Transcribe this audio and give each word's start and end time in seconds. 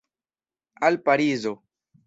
Al 0.89 0.99
Parizo! 1.03 1.53